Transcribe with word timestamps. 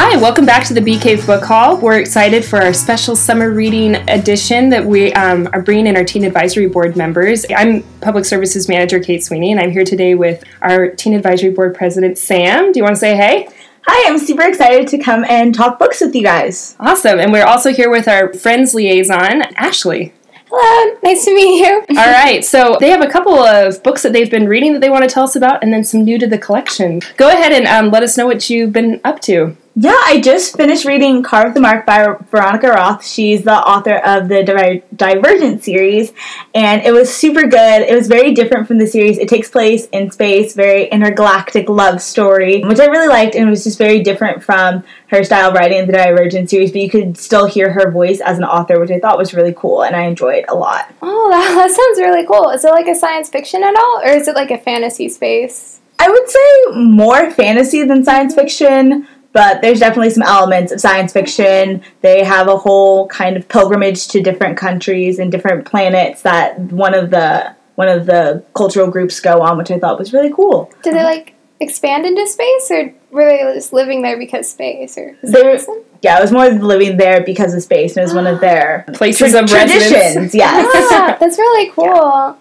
Hi, 0.00 0.16
welcome 0.16 0.46
back 0.46 0.64
to 0.68 0.74
the 0.74 0.80
Bee 0.80 0.96
Cave 0.96 1.26
Book 1.26 1.42
Haul. 1.42 1.76
We're 1.76 1.98
excited 1.98 2.44
for 2.44 2.62
our 2.62 2.72
special 2.72 3.16
summer 3.16 3.50
reading 3.50 3.96
edition 4.08 4.68
that 4.68 4.86
we 4.86 5.12
um, 5.14 5.48
are 5.52 5.60
bringing 5.60 5.88
in 5.88 5.96
our 5.96 6.04
Teen 6.04 6.22
Advisory 6.22 6.68
Board 6.68 6.96
members. 6.96 7.44
I'm 7.50 7.82
Public 8.00 8.24
Services 8.24 8.68
Manager 8.68 9.00
Cate 9.00 9.24
Sweeney, 9.24 9.50
and 9.50 9.60
I'm 9.60 9.72
here 9.72 9.84
today 9.84 10.14
with 10.14 10.44
our 10.62 10.90
Teen 10.90 11.14
Advisory 11.14 11.50
Board 11.50 11.74
President 11.74 12.16
Sam. 12.16 12.70
Do 12.70 12.78
you 12.78 12.84
want 12.84 12.94
to 12.94 13.00
say 13.00 13.16
hey? 13.16 13.48
Hi, 13.88 14.08
I'm 14.08 14.20
super 14.20 14.42
excited 14.42 14.86
to 14.86 14.98
come 14.98 15.24
and 15.24 15.52
talk 15.52 15.80
books 15.80 16.00
with 16.00 16.14
you 16.14 16.22
guys. 16.22 16.76
Awesome. 16.78 17.18
And 17.18 17.32
we're 17.32 17.44
also 17.44 17.72
here 17.72 17.90
with 17.90 18.06
our 18.06 18.32
Friends 18.32 18.74
Liaison, 18.74 19.42
Ashley. 19.56 20.14
Hello, 20.48 20.96
nice 21.02 21.24
to 21.24 21.34
meet 21.34 21.58
you. 21.58 21.84
All 21.98 22.10
right, 22.10 22.44
so 22.44 22.76
they 22.78 22.90
have 22.90 23.02
a 23.02 23.10
couple 23.10 23.34
of 23.34 23.82
books 23.82 24.04
that 24.04 24.12
they've 24.12 24.30
been 24.30 24.46
reading 24.46 24.74
that 24.74 24.80
they 24.80 24.90
want 24.90 25.02
to 25.02 25.10
tell 25.10 25.24
us 25.24 25.34
about, 25.34 25.60
and 25.64 25.72
then 25.72 25.82
some 25.82 26.04
new 26.04 26.20
to 26.20 26.28
the 26.28 26.38
collection. 26.38 27.00
Go 27.16 27.28
ahead 27.30 27.52
and 27.52 27.66
um, 27.66 27.90
let 27.90 28.04
us 28.04 28.16
know 28.16 28.26
what 28.26 28.48
you've 28.48 28.72
been 28.72 29.00
up 29.02 29.18
to. 29.22 29.56
Yeah, 29.80 29.94
I 30.06 30.20
just 30.20 30.56
finished 30.56 30.84
reading 30.86 31.22
Carve 31.22 31.54
the 31.54 31.60
Mark 31.60 31.86
by 31.86 32.16
Veronica 32.32 32.66
Roth. 32.66 33.06
She's 33.06 33.44
the 33.44 33.54
author 33.54 33.98
of 33.98 34.26
the 34.26 34.42
Diver- 34.42 34.82
Divergent 34.96 35.62
series, 35.62 36.12
and 36.52 36.82
it 36.82 36.90
was 36.90 37.14
super 37.14 37.46
good. 37.46 37.82
It 37.82 37.94
was 37.94 38.08
very 38.08 38.34
different 38.34 38.66
from 38.66 38.78
the 38.78 38.88
series. 38.88 39.18
It 39.18 39.28
takes 39.28 39.48
place 39.48 39.86
in 39.92 40.10
space, 40.10 40.54
very 40.54 40.86
intergalactic 40.86 41.68
love 41.68 42.02
story, 42.02 42.60
which 42.64 42.80
I 42.80 42.86
really 42.86 43.06
liked, 43.06 43.36
and 43.36 43.46
it 43.46 43.50
was 43.50 43.62
just 43.62 43.78
very 43.78 44.02
different 44.02 44.42
from 44.42 44.82
her 45.10 45.22
style 45.22 45.50
of 45.50 45.54
writing 45.54 45.86
the 45.86 45.92
Divergent 45.92 46.50
series, 46.50 46.72
but 46.72 46.80
you 46.80 46.90
could 46.90 47.16
still 47.16 47.46
hear 47.46 47.72
her 47.72 47.92
voice 47.92 48.20
as 48.20 48.36
an 48.36 48.44
author, 48.44 48.80
which 48.80 48.90
I 48.90 48.98
thought 48.98 49.16
was 49.16 49.32
really 49.32 49.54
cool, 49.56 49.84
and 49.84 49.94
I 49.94 50.06
enjoyed 50.06 50.44
a 50.48 50.56
lot. 50.56 50.92
Oh, 51.02 51.30
that, 51.30 51.54
that 51.54 51.70
sounds 51.70 52.00
really 52.00 52.26
cool. 52.26 52.50
Is 52.50 52.64
it 52.64 52.72
like 52.72 52.88
a 52.88 52.96
science 52.96 53.28
fiction 53.28 53.62
at 53.62 53.76
all, 53.76 54.00
or 54.02 54.08
is 54.08 54.26
it 54.26 54.34
like 54.34 54.50
a 54.50 54.58
fantasy 54.58 55.08
space? 55.08 55.78
I 56.00 56.08
would 56.08 56.28
say 56.28 56.80
more 56.80 57.30
fantasy 57.30 57.84
than 57.84 58.04
science 58.04 58.34
fiction 58.34 59.06
but 59.32 59.60
there's 59.60 59.80
definitely 59.80 60.10
some 60.10 60.22
elements 60.22 60.72
of 60.72 60.80
science 60.80 61.12
fiction. 61.12 61.82
They 62.00 62.24
have 62.24 62.48
a 62.48 62.56
whole 62.56 63.08
kind 63.08 63.36
of 63.36 63.48
pilgrimage 63.48 64.08
to 64.08 64.22
different 64.22 64.56
countries 64.56 65.18
and 65.18 65.30
different 65.30 65.64
planets 65.66 66.22
that 66.22 66.58
one 66.58 66.94
of 66.94 67.10
the 67.10 67.54
one 67.74 67.88
of 67.88 68.06
the 68.06 68.44
cultural 68.54 68.90
groups 68.90 69.20
go 69.20 69.40
on, 69.40 69.56
which 69.56 69.70
I 69.70 69.78
thought 69.78 69.98
was 69.98 70.12
really 70.12 70.32
cool. 70.32 70.72
Did 70.82 70.94
they 70.94 71.04
like 71.04 71.34
expand 71.60 72.06
into 72.06 72.26
space, 72.26 72.70
or 72.70 72.92
were 73.10 73.24
they 73.24 73.38
just 73.54 73.72
living 73.72 74.02
there 74.02 74.18
because 74.18 74.50
space? 74.50 74.98
Or 74.98 75.16
they 75.22 75.58
yeah, 76.02 76.18
it 76.18 76.22
was 76.22 76.32
more 76.32 76.48
living 76.48 76.96
there 76.96 77.22
because 77.24 77.54
of 77.54 77.62
space, 77.62 77.96
and 77.96 78.02
it 78.02 78.06
was 78.06 78.14
one 78.14 78.26
of 78.26 78.40
their 78.40 78.84
places 78.94 79.32
tra- 79.32 79.42
of 79.42 79.48
traditions. 79.48 79.92
Residence. 79.92 80.34
Yes, 80.34 80.90
yeah, 80.90 81.16
that's 81.20 81.38
really 81.38 81.70
cool. 81.70 81.84
Yeah. 81.84 82.34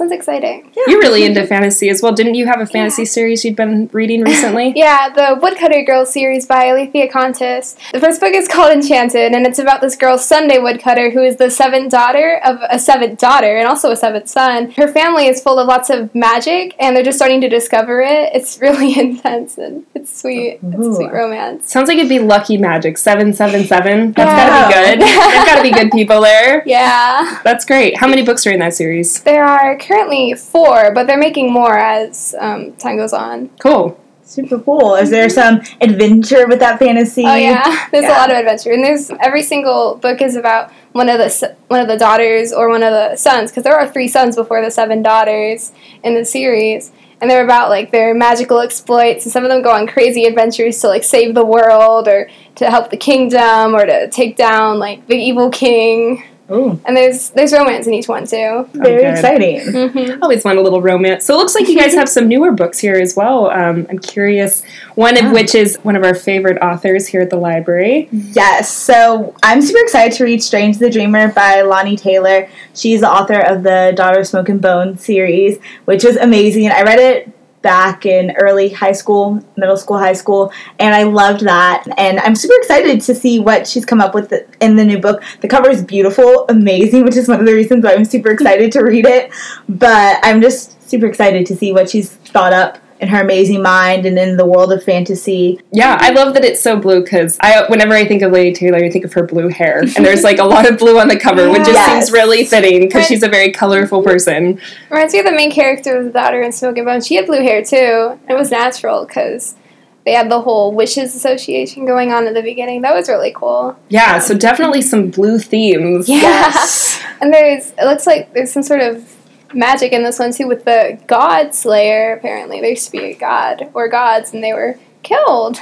Sounds 0.00 0.12
exciting. 0.12 0.64
Yeah. 0.74 0.84
You're 0.86 1.00
really 1.00 1.26
into 1.26 1.46
fantasy 1.46 1.90
as 1.90 2.00
well. 2.00 2.12
Didn't 2.12 2.34
you 2.34 2.46
have 2.46 2.58
a 2.58 2.64
fantasy 2.64 3.02
yeah. 3.02 3.08
series 3.08 3.44
you'd 3.44 3.54
been 3.54 3.90
reading 3.92 4.22
recently? 4.22 4.72
yeah, 4.74 5.10
the 5.10 5.38
Woodcutter 5.42 5.84
Girls 5.84 6.10
series 6.10 6.46
by 6.46 6.70
Alethea 6.70 7.06
Kontis. 7.06 7.76
The 7.92 8.00
first 8.00 8.18
book 8.18 8.32
is 8.32 8.48
called 8.48 8.72
Enchanted, 8.72 9.32
and 9.32 9.46
it's 9.46 9.58
about 9.58 9.82
this 9.82 9.96
girl, 9.96 10.16
Sunday 10.16 10.58
Woodcutter, 10.58 11.10
who 11.10 11.22
is 11.22 11.36
the 11.36 11.50
seventh 11.50 11.90
daughter 11.90 12.40
of 12.42 12.60
a 12.70 12.78
seventh 12.78 13.18
daughter 13.18 13.58
and 13.58 13.68
also 13.68 13.90
a 13.90 13.96
seventh 13.96 14.30
son. 14.30 14.70
Her 14.70 14.88
family 14.88 15.26
is 15.26 15.42
full 15.42 15.58
of 15.58 15.68
lots 15.68 15.90
of 15.90 16.14
magic, 16.14 16.74
and 16.78 16.96
they're 16.96 17.04
just 17.04 17.18
starting 17.18 17.42
to 17.42 17.50
discover 17.50 18.00
it. 18.00 18.30
It's 18.32 18.58
really 18.62 18.98
intense 18.98 19.58
and 19.58 19.84
it's 20.00 20.20
sweet. 20.20 20.58
Ooh. 20.64 20.70
It's 20.72 20.86
a 20.86 20.94
sweet 20.94 21.12
romance. 21.12 21.70
Sounds 21.70 21.88
like 21.88 21.98
it'd 21.98 22.08
be 22.08 22.18
Lucky 22.18 22.56
Magic 22.56 22.96
seven 22.98 23.32
seven 23.32 23.64
seven. 23.64 24.12
That's 24.12 24.28
yeah. 24.28 24.70
gotta 24.70 24.96
be 24.96 24.98
good. 24.98 25.08
There's 25.32 25.44
gotta 25.46 25.62
be 25.62 25.72
good 25.72 25.90
people 25.92 26.20
there. 26.20 26.62
Yeah. 26.66 27.40
That's 27.44 27.64
great. 27.64 27.98
How 27.98 28.08
many 28.08 28.22
books 28.22 28.46
are 28.46 28.50
in 28.50 28.60
that 28.60 28.74
series? 28.74 29.22
There 29.22 29.44
are 29.44 29.76
currently 29.76 30.34
four, 30.34 30.92
but 30.94 31.06
they're 31.06 31.18
making 31.18 31.52
more 31.52 31.78
as 31.78 32.34
um, 32.38 32.72
time 32.76 32.96
goes 32.96 33.12
on. 33.12 33.50
Cool. 33.60 34.00
Super 34.30 34.60
cool. 34.60 34.94
Is 34.94 35.10
there 35.10 35.28
some 35.28 35.60
adventure 35.80 36.46
with 36.46 36.60
that 36.60 36.78
fantasy? 36.78 37.24
Oh 37.26 37.34
yeah, 37.34 37.88
there's 37.90 38.04
yeah. 38.04 38.16
a 38.16 38.20
lot 38.20 38.30
of 38.30 38.36
adventure, 38.36 38.70
and 38.70 38.84
there's 38.84 39.10
every 39.20 39.42
single 39.42 39.96
book 39.96 40.22
is 40.22 40.36
about 40.36 40.70
one 40.92 41.08
of 41.08 41.18
the 41.18 41.56
one 41.66 41.80
of 41.80 41.88
the 41.88 41.96
daughters 41.96 42.52
or 42.52 42.68
one 42.68 42.84
of 42.84 42.92
the 42.92 43.16
sons, 43.16 43.50
because 43.50 43.64
there 43.64 43.74
are 43.74 43.88
three 43.88 44.06
sons 44.06 44.36
before 44.36 44.62
the 44.62 44.70
seven 44.70 45.02
daughters 45.02 45.72
in 46.04 46.14
the 46.14 46.24
series, 46.24 46.92
and 47.20 47.30
they're 47.30 47.44
about 47.44 47.68
like 47.68 47.90
their 47.92 48.14
magical 48.14 48.60
exploits, 48.60 49.24
and 49.24 49.32
some 49.32 49.44
of 49.44 49.50
them 49.50 49.62
go 49.62 49.70
on 49.70 49.86
crazy 49.86 50.24
adventures 50.24 50.80
to 50.80 50.88
like 50.88 51.04
save 51.04 51.34
the 51.34 51.44
world 51.44 52.08
or 52.08 52.30
to 52.56 52.70
help 52.70 52.90
the 52.90 52.96
kingdom 52.96 53.74
or 53.74 53.84
to 53.84 54.08
take 54.10 54.36
down 54.36 54.78
like 54.78 55.06
the 55.06 55.16
evil 55.16 55.50
king. 55.50 56.24
Ooh. 56.52 56.80
And 56.84 56.96
there's 56.96 57.30
there's 57.30 57.52
romance 57.52 57.86
in 57.86 57.94
each 57.94 58.08
one 58.08 58.26
too. 58.26 58.68
Very 58.72 59.04
exciting. 59.04 59.60
Mm-hmm. 59.60 60.22
Always 60.22 60.44
want 60.44 60.58
a 60.58 60.62
little 60.62 60.82
romance. 60.82 61.24
So 61.24 61.34
it 61.34 61.38
looks 61.38 61.54
like 61.54 61.68
you 61.68 61.78
guys 61.78 61.94
have 62.00 62.08
some 62.08 62.28
newer 62.28 62.52
books 62.52 62.78
here 62.78 62.96
as 62.96 63.16
well. 63.16 63.50
Um, 63.50 63.86
I'm 63.88 63.98
curious. 63.98 64.62
One 64.94 65.16
of 65.16 65.32
which 65.32 65.54
is 65.54 65.76
one 65.82 65.96
of 65.96 66.04
our 66.04 66.14
favorite 66.14 66.60
authors 66.62 67.06
here 67.06 67.20
at 67.20 67.30
the 67.30 67.36
library. 67.36 68.08
Yes. 68.12 68.72
So 68.72 69.34
I'm 69.42 69.62
super 69.62 69.80
excited 69.80 70.16
to 70.18 70.24
read 70.24 70.42
Strange 70.42 70.78
the 70.78 70.90
Dreamer 70.90 71.32
by 71.32 71.62
Laini 71.62 71.98
Taylor. 71.98 72.48
She's 72.74 73.00
the 73.00 73.10
author 73.10 73.40
of 73.40 73.62
the 73.62 73.92
Daughter 73.96 74.20
of 74.20 74.26
Smoke 74.26 74.48
and 74.48 74.60
Bone 74.60 74.98
series, 74.98 75.58
which 75.84 76.04
was 76.04 76.16
amazing. 76.16 76.68
I 76.70 76.82
read 76.82 76.98
it 76.98 77.32
back 77.62 78.06
in 78.06 78.32
early 78.36 78.70
high 78.70 78.92
school, 78.92 79.44
middle 79.56 79.76
school, 79.76 79.98
high 79.98 80.14
school, 80.14 80.52
and 80.78 80.94
I 80.94 81.02
loved 81.02 81.44
that. 81.44 81.84
And 81.98 82.18
I'm 82.20 82.34
super 82.34 82.54
excited 82.58 83.00
to 83.02 83.14
see 83.14 83.38
what 83.38 83.66
she's 83.66 83.84
come 83.84 84.00
up 84.00 84.14
with 84.14 84.32
in 84.60 84.76
the 84.76 84.84
new 84.84 84.98
book. 84.98 85.22
The 85.40 85.48
cover 85.48 85.70
is 85.70 85.84
beautiful, 85.84 86.46
amazing, 86.48 87.04
which 87.04 87.16
is 87.16 87.28
one 87.28 87.40
of 87.40 87.46
the 87.46 87.54
reasons 87.54 87.84
why 87.84 87.94
I'm 87.94 88.04
super 88.04 88.30
excited 88.30 88.72
to 88.72 88.80
read 88.80 89.06
it. 89.06 89.30
But 89.68 90.18
I'm 90.22 90.40
just 90.40 90.88
super 90.88 91.06
excited 91.06 91.46
to 91.46 91.56
see 91.56 91.72
what 91.72 91.90
she's 91.90 92.10
thought 92.10 92.52
up 92.52 92.78
in 93.00 93.08
her 93.08 93.22
amazing 93.22 93.62
mind 93.62 94.04
and 94.04 94.18
in 94.18 94.36
the 94.36 94.44
world 94.44 94.72
of 94.72 94.84
fantasy. 94.84 95.58
Yeah, 95.72 95.96
I 96.00 96.10
love 96.10 96.34
that 96.34 96.44
it's 96.44 96.60
so 96.60 96.78
blue 96.78 97.02
because 97.02 97.38
I, 97.40 97.64
whenever 97.68 97.94
I 97.94 98.06
think 98.06 98.22
of 98.22 98.30
Laini 98.30 98.54
Taylor, 98.54 98.78
I 98.78 98.90
think 98.90 99.04
of 99.04 99.12
her 99.14 99.26
blue 99.26 99.48
hair, 99.48 99.80
and 99.96 100.04
there's 100.04 100.22
like 100.22 100.38
a 100.38 100.44
lot 100.44 100.70
of 100.70 100.78
blue 100.78 100.98
on 100.98 101.08
the 101.08 101.18
cover, 101.18 101.48
which 101.50 101.60
just 101.60 101.72
yes. 101.72 101.90
seems 101.90 102.12
really 102.12 102.44
fitting 102.44 102.80
because 102.80 103.06
she's 103.06 103.22
a 103.22 103.28
very 103.28 103.52
colorful 103.52 104.02
person. 104.02 104.60
Reminds 104.90 105.14
me 105.14 105.20
of 105.20 105.26
the 105.26 105.32
main 105.32 105.50
character 105.50 105.96
of 105.96 106.04
the 106.04 106.10
daughter 106.10 106.42
in 106.42 106.52
Smoke 106.52 106.76
and 106.76 106.86
Bone. 106.86 107.00
She 107.00 107.16
had 107.16 107.26
blue 107.26 107.40
hair 107.40 107.64
too. 107.64 108.18
It 108.28 108.34
was 108.34 108.50
natural 108.50 109.06
because 109.06 109.56
they 110.04 110.12
had 110.12 110.30
the 110.30 110.40
whole 110.40 110.72
wishes 110.74 111.14
association 111.14 111.86
going 111.86 112.12
on 112.12 112.26
at 112.26 112.34
the 112.34 112.42
beginning. 112.42 112.82
That 112.82 112.94
was 112.94 113.08
really 113.08 113.32
cool. 113.34 113.76
Yeah, 113.88 114.18
so 114.18 114.36
definitely 114.36 114.82
some 114.82 115.10
blue 115.10 115.38
themes. 115.38 116.08
Yeah. 116.08 116.20
Yes. 116.20 117.02
and 117.20 117.32
there's 117.32 117.70
it 117.70 117.84
looks 117.84 118.06
like 118.06 118.32
there's 118.34 118.52
some 118.52 118.62
sort 118.62 118.80
of 118.80 119.16
magic 119.54 119.92
in 119.92 120.02
this 120.02 120.18
one 120.18 120.32
too 120.32 120.48
with 120.48 120.64
the 120.64 120.98
God 121.06 121.54
Slayer. 121.54 122.14
Apparently, 122.14 122.60
there 122.60 122.70
used 122.70 122.86
to 122.86 122.92
be 122.92 123.04
a 123.04 123.14
god 123.14 123.70
or 123.74 123.88
gods, 123.88 124.32
and 124.32 124.42
they 124.42 124.52
were 124.52 124.78
killed. 125.02 125.58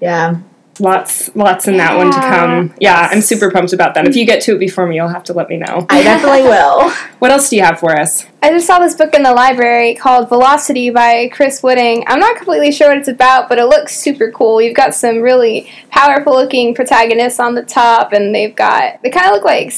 Yeah. 0.00 0.40
Lots, 0.80 1.34
lots 1.36 1.68
in 1.68 1.76
that 1.76 1.92
yeah. 1.92 1.98
one 1.98 2.12
to 2.12 2.18
come. 2.18 2.74
Yeah, 2.80 3.08
I'm 3.10 3.20
super 3.20 3.50
pumped 3.50 3.74
about 3.74 3.94
that. 3.94 4.08
If 4.08 4.16
you 4.16 4.24
get 4.24 4.42
to 4.44 4.56
it 4.56 4.58
before 4.58 4.86
me, 4.86 4.96
you'll 4.96 5.08
have 5.08 5.24
to 5.24 5.34
let 5.34 5.48
me 5.48 5.58
know. 5.58 5.86
I 5.90 6.02
definitely 6.02 6.42
will. 6.44 6.90
What 7.18 7.30
else 7.30 7.50
do 7.50 7.56
you 7.56 7.62
have 7.62 7.78
for 7.78 7.94
us? 7.98 8.26
I 8.42 8.50
just 8.50 8.66
saw 8.66 8.78
this 8.78 8.94
book 8.94 9.14
in 9.14 9.22
the 9.22 9.34
library 9.34 9.94
called 9.94 10.30
Velocity 10.30 10.88
by 10.88 11.28
Chris 11.28 11.62
Wooding. 11.62 12.04
I'm 12.06 12.18
not 12.18 12.36
completely 12.36 12.72
sure 12.72 12.88
what 12.88 12.96
it's 12.96 13.08
about, 13.08 13.50
but 13.50 13.58
it 13.58 13.66
looks 13.66 13.96
super 13.96 14.32
cool. 14.32 14.62
You've 14.62 14.74
got 14.74 14.94
some 14.94 15.18
really 15.18 15.70
powerful 15.90 16.32
looking 16.32 16.74
protagonists 16.74 17.38
on 17.38 17.54
the 17.54 17.62
top, 17.62 18.12
and 18.12 18.34
they've 18.34 18.56
got, 18.56 19.02
they 19.02 19.10
kind 19.10 19.26
of 19.26 19.32
look 19.32 19.44
like 19.44 19.72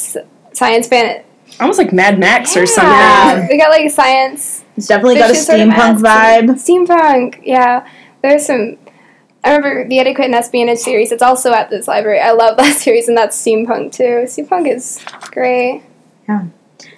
science 0.52 0.86
fan 0.86 1.24
almost 1.60 1.78
like 1.78 1.92
Mad 1.92 2.18
Max 2.18 2.54
yeah. 2.54 2.62
or 2.62 2.66
something. 2.66 3.48
We 3.48 3.58
got 3.58 3.70
like 3.70 3.90
science. 3.90 4.64
It's 4.76 4.86
definitely 4.86 5.16
got 5.16 5.30
a 5.30 5.34
steampunk 5.34 6.00
vibe. 6.00 6.50
Steampunk, 6.50 7.40
yeah. 7.44 7.88
There's 8.22 8.46
some. 8.46 8.78
I 9.44 9.54
remember 9.56 9.88
the 9.88 9.98
Etiquette 9.98 10.24
and 10.26 10.34
Espionage 10.34 10.78
series. 10.78 11.12
It's 11.12 11.22
also 11.22 11.52
at 11.52 11.68
this 11.68 11.86
library. 11.86 12.20
I 12.20 12.32
love 12.32 12.56
that 12.56 12.76
series, 12.78 13.08
and 13.08 13.16
that's 13.16 13.40
steampunk 13.40 13.92
too. 13.92 14.24
Steampunk 14.24 14.74
is 14.74 15.04
great. 15.30 15.82
Yeah. 16.28 16.46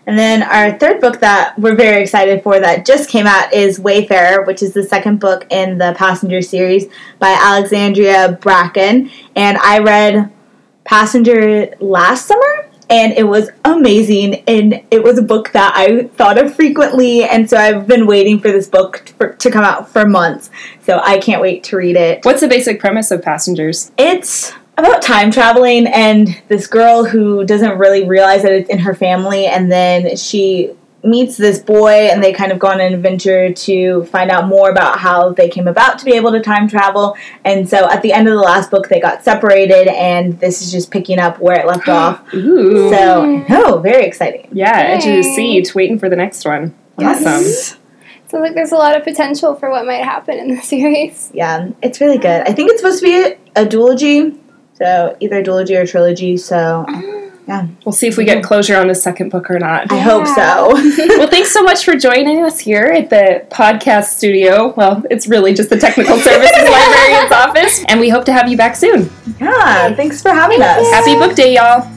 And 0.07 0.17
then 0.17 0.45
our 0.45 0.79
third 0.79 1.01
book 1.01 1.21
that 1.21 1.59
we're 1.59 1.75
very 1.75 2.01
excited 2.01 2.43
for 2.43 2.61
that 2.61 2.87
just 2.87 3.11
came 3.11 3.27
out 3.27 3.53
is 3.53 3.81
Wayfarer, 3.81 4.45
which 4.45 4.63
is 4.63 4.73
the 4.73 4.85
second 4.85 5.19
book 5.19 5.47
in 5.51 5.79
the 5.79 5.95
Passenger 5.99 6.43
series 6.43 6.87
by 7.19 7.37
Alexandria 7.43 8.39
Bracken. 8.41 9.11
And 9.35 9.59
I 9.59 9.81
read 9.81 10.33
Passenger 10.85 11.75
last 11.81 12.27
summer 12.27 12.66
and 12.89 13.13
it 13.13 13.27
was 13.27 13.51
amazing 13.65 14.37
and 14.47 14.83
it 14.91 15.03
was 15.03 15.19
a 15.19 15.23
book 15.23 15.53
that 15.53 15.73
i 15.75 16.05
thought 16.17 16.39
of 16.39 16.55
frequently 16.55 17.25
and 17.25 17.49
so 17.51 17.57
i've 17.57 17.87
been 17.87 18.07
waiting 18.07 18.39
for 18.39 18.53
this 18.53 18.69
book 18.69 19.13
for, 19.19 19.35
to 19.35 19.51
come 19.51 19.65
out 19.65 19.89
for 19.89 20.07
months 20.07 20.51
so 20.83 21.01
i 21.05 21.19
can't 21.19 21.43
wait 21.43 21.65
to 21.65 21.77
read 21.77 21.97
it. 21.97 22.25
What's 22.25 22.41
the 22.41 22.49
basic 22.49 22.81
premise 22.81 23.11
of 23.11 23.23
passengers? 23.23 23.91
It's 23.99 24.53
about 24.79 25.03
time 25.03 25.31
traveling 25.31 25.87
and 25.87 26.41
this 26.49 26.67
girl 26.67 27.05
who 27.05 27.45
doesn't 27.45 27.79
really 27.79 28.07
realize 28.07 28.43
that 28.43 28.53
it's 28.53 28.69
in 28.69 28.79
her 28.79 28.95
family 28.95 29.47
and 29.47 29.73
then 29.73 30.17
she 30.17 30.73
meets 31.07 31.37
this 31.37 31.59
boy 31.59 32.09
and 32.11 32.23
they 32.23 32.33
kind 32.33 32.53
of 32.53 32.59
go 32.59 32.69
on 32.69 32.81
an 32.81 32.93
adventure 32.93 33.53
to 33.53 34.05
find 34.07 34.31
out 34.31 34.47
more 34.47 34.71
about 34.71 34.99
how 34.99 35.31
they 35.31 35.49
came 35.49 35.69
about 35.69 35.99
to 36.01 36.05
be 36.05 36.13
able 36.13 36.33
to 36.33 36.41
time 36.41 36.69
travel. 36.69 37.17
And 37.45 37.69
so 37.69 37.89
at 37.91 38.03
the 38.03 38.13
end 38.13 38.29
of 38.29 38.35
the 38.35 38.41
last 38.41 38.71
book, 38.71 38.89
they 38.89 39.01
got 39.01 39.23
separated, 39.23 39.89
and 39.89 40.39
this 40.41 40.63
is 40.63 40.71
just 40.71 40.91
picking 40.91 41.19
up 41.19 41.39
where 41.39 41.59
it 41.59 41.67
left 41.67 41.89
off. 41.89 42.23
Ooh. 42.35 42.91
So, 42.91 43.45
no, 43.49 43.79
very 43.79 44.05
exciting. 44.05 44.49
Yeah, 44.53 44.77
edge 44.77 45.07
of 45.07 45.13
the 45.13 45.23
seat, 45.23 45.75
waiting 45.75 45.99
for 45.99 46.09
the 46.09 46.17
next 46.17 46.45
one. 46.45 46.75
Yes. 46.99 47.25
Awesome. 47.27 47.83
So 48.29 48.39
like 48.39 48.55
there's 48.55 48.73
a 48.73 48.77
lot 48.77 48.97
of 48.97 49.05
potential 49.05 49.55
for 49.55 49.71
what 49.71 49.87
might 49.87 50.03
happen 50.03 50.39
in 50.39 50.49
the 50.49 50.61
series. 50.63 51.31
Yeah, 51.33 51.71
it's 51.83 52.01
really 52.01 52.19
good. 52.19 52.43
I 52.43 52.53
think 52.53 52.71
it's 52.71 52.81
supposed 52.81 53.01
to 53.01 53.07
be 53.07 53.37
a 53.55 53.65
duology, 53.65 54.39
so 54.75 55.17
either 55.21 55.43
duology 55.43 55.81
or 55.81 55.87
trilogy. 55.87 56.37
So 56.37 56.85
ah. 56.89 57.16
Yeah, 57.47 57.69
We'll 57.85 57.93
see 57.93 58.09
if 58.09 58.17
we 58.17 58.25
get 58.25 58.43
closure 58.43 58.77
on 58.77 58.89
the 58.89 58.95
second 58.95 59.29
book 59.31 59.49
or 59.51 59.61
not. 59.61 59.93
I 59.93 59.99
hope 60.01 60.27
so. 60.27 60.35
well, 61.17 61.31
thanks 61.31 61.53
so 61.53 61.63
much 61.63 61.85
for 61.85 61.95
joining 61.95 62.45
us 62.45 62.59
here 62.59 62.87
at 62.87 63.09
the 63.09 63.47
podcast 63.51 64.07
studio. 64.17 64.75
Well, 64.77 65.05
it's 65.11 65.29
really 65.29 65.55
just 65.55 65.71
the 65.71 65.79
Technical 65.79 66.17
Services 66.19 66.69
Librarian's 66.69 67.33
office, 67.33 67.85
and 67.87 68.01
we 68.01 68.09
hope 68.09 68.25
to 68.25 68.33
have 68.33 68.49
you 68.49 68.57
back 68.57 68.75
soon. 68.75 69.09
yeah, 69.41 69.95
thanks 69.95 70.21
for 70.21 70.31
having 70.31 70.61
us. 70.61 70.91
Happy 70.91 71.15
book 71.15 71.37
day, 71.37 71.55
y'all. 71.55 71.89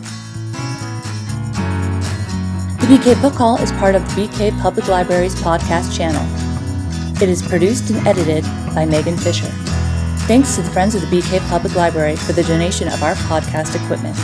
The 2.79 2.85
Bee 2.87 3.03
Cave 3.03 3.19
Book 3.21 3.33
Haul 3.33 3.57
is 3.57 3.71
part 3.73 3.95
of 3.95 4.07
the 4.09 4.15
Bee 4.27 4.33
Cave 4.37 4.53
Public 4.61 4.87
Library's 4.87 5.35
podcast 5.35 5.97
channel. 5.97 6.23
It 7.21 7.27
is 7.27 7.41
produced 7.41 7.89
and 7.89 8.07
edited 8.07 8.43
by 8.75 8.85
Megan 8.85 9.17
Fisher. 9.17 9.47
Thanks 10.27 10.55
to 10.55 10.61
the 10.61 10.69
Friends 10.69 10.93
of 10.93 11.01
the 11.01 11.07
BK 11.07 11.39
Public 11.49 11.75
Library 11.75 12.15
for 12.15 12.33
the 12.33 12.43
donation 12.43 12.87
of 12.87 13.01
our 13.01 13.15
podcast 13.15 13.75
equipment. 13.75 14.15